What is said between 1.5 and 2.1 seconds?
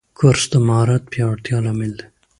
لامل دی.